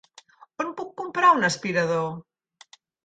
On 0.63 0.71
puc 0.79 0.95
comprar 1.01 1.29
un 1.41 1.49
aspirador? 1.49 2.09